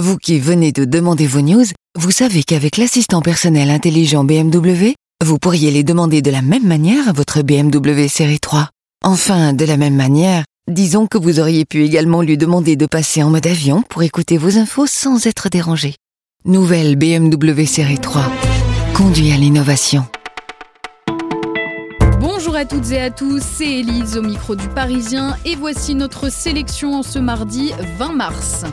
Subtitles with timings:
[0.00, 5.38] Vous qui venez de demander vos news, vous savez qu'avec l'assistant personnel intelligent BMW, vous
[5.38, 8.70] pourriez les demander de la même manière à votre BMW série 3.
[9.04, 13.22] Enfin, de la même manière, disons que vous auriez pu également lui demander de passer
[13.22, 15.96] en mode avion pour écouter vos infos sans être dérangé.
[16.46, 18.24] Nouvelle BMW série 3.
[18.94, 20.06] Conduit à l'innovation.
[22.20, 26.32] Bonjour à toutes et à tous, c'est Élise au micro du Parisien et voici notre
[26.32, 28.64] sélection en ce mardi 20 mars.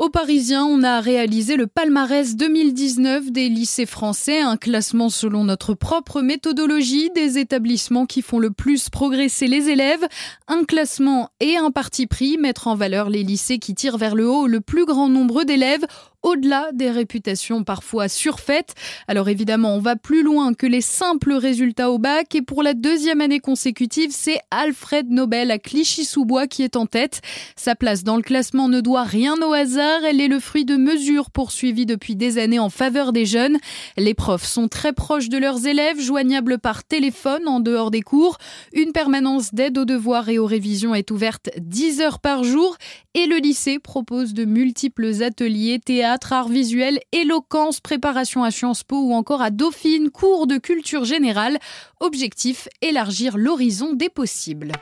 [0.00, 5.74] Au Parisien, on a réalisé le palmarès 2019 des lycées français, un classement selon notre
[5.74, 10.08] propre méthodologie des établissements qui font le plus progresser les élèves,
[10.48, 14.26] un classement et un parti pris, mettre en valeur les lycées qui tirent vers le
[14.26, 15.84] haut le plus grand nombre d'élèves
[16.22, 18.74] au-delà des réputations parfois surfaites.
[19.08, 22.74] Alors évidemment, on va plus loin que les simples résultats au bac et pour la
[22.74, 27.20] deuxième année consécutive, c'est Alfred Nobel à Clichy-sous-Bois qui est en tête.
[27.56, 30.76] Sa place dans le classement ne doit rien au hasard, elle est le fruit de
[30.76, 33.58] mesures poursuivies depuis des années en faveur des jeunes.
[33.96, 38.38] Les profs sont très proches de leurs élèves, joignables par téléphone en dehors des cours.
[38.72, 42.76] Une permanence d'aide aux devoirs et aux révisions est ouverte 10 heures par jour
[43.14, 48.96] et le lycée propose de multiples ateliers, théâtre, art visuel, éloquence, préparation à Sciences Po
[48.96, 51.58] ou encore à Dauphine, cours de culture générale.
[52.00, 54.72] Objectif, élargir l'horizon des possibles.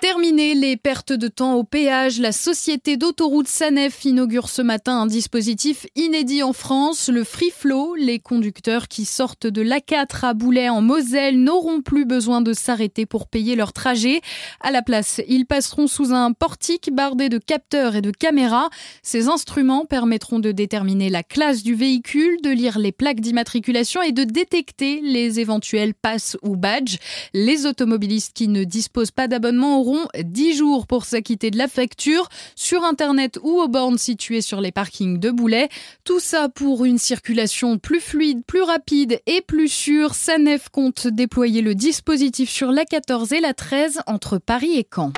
[0.00, 5.06] Terminé les pertes de temps au péage, la société d'autoroute Sanef inaugure ce matin un
[5.06, 7.96] dispositif inédit en France, le Free Flow.
[7.96, 13.04] Les conducteurs qui sortent de l'A4 à Boulet en Moselle n'auront plus besoin de s'arrêter
[13.04, 14.22] pour payer leur trajet.
[14.62, 18.70] À la place, ils passeront sous un portique bardé de capteurs et de caméras.
[19.02, 24.12] Ces instruments permettront de déterminer la classe du véhicule, de lire les plaques d'immatriculation et
[24.12, 26.96] de détecter les éventuels passes ou badges.
[27.34, 32.28] Les automobilistes qui ne disposent pas d'abonnement auront 10 jours pour s'acquitter de la facture
[32.54, 35.68] sur Internet ou aux bornes situées sur les parkings de Boulay.
[36.04, 40.14] Tout ça pour une circulation plus fluide, plus rapide et plus sûre.
[40.14, 45.12] Sanef compte déployer le dispositif sur la 14 et la 13 entre Paris et Caen.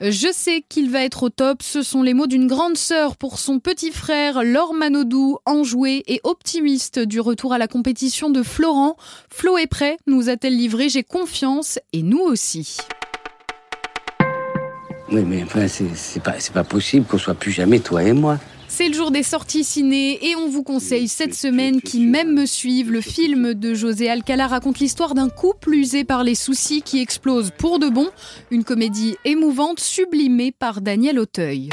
[0.00, 3.40] Je sais qu'il va être au top, ce sont les mots d'une grande sœur pour
[3.40, 8.96] son petit frère, Laure Manodou, enjoué et optimiste du retour à la compétition de Florent.
[9.28, 12.76] Flo est prêt, nous a-t-elle livré, j'ai confiance, et nous aussi.
[15.10, 18.38] Oui, mais enfin, c'est pas, pas possible qu'on soit plus jamais toi et moi.
[18.70, 22.44] C'est le jour des sorties ciné et on vous conseille cette semaine qui même me
[22.44, 22.92] suivent.
[22.92, 27.50] Le film de José Alcala raconte l'histoire d'un couple usé par les soucis qui explose
[27.56, 28.08] pour de bon.
[28.50, 31.70] Une comédie émouvante sublimée par Daniel Auteuil.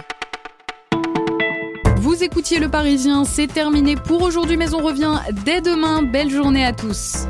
[1.98, 6.02] Vous écoutiez Le Parisien, c'est terminé pour aujourd'hui mais on revient dès demain.
[6.02, 7.26] Belle journée à tous.